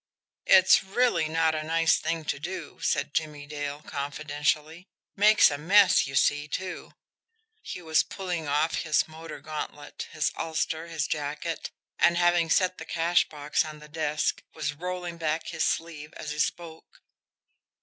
"It's 0.47 0.81
really 0.83 1.29
not 1.29 1.53
a 1.53 1.61
nice 1.63 1.97
thing 1.97 2.25
to 2.25 2.39
do," 2.39 2.79
said 2.81 3.13
Jimmie 3.13 3.45
Dale 3.45 3.83
confidentially. 3.83 4.87
"Makes 5.15 5.51
a 5.51 5.59
mess, 5.59 6.07
you 6.07 6.15
see, 6.15 6.47
too" 6.47 6.95
he 7.61 7.83
was 7.83 8.01
pulling 8.01 8.47
off 8.47 8.77
his 8.81 9.07
motor 9.07 9.39
gauntlet, 9.41 10.07
his 10.11 10.31
ulster, 10.35 10.87
his 10.87 11.05
jacket, 11.05 11.69
and, 11.99 12.17
having 12.17 12.49
set 12.49 12.79
the 12.79 12.85
cash 12.85 13.29
box 13.29 13.63
on 13.63 13.77
the 13.77 13.87
desk, 13.87 14.41
was 14.55 14.73
rolling 14.73 15.19
back 15.19 15.49
his 15.49 15.63
sleeve 15.65 16.15
as 16.17 16.31
he 16.31 16.39
spoke. 16.39 17.03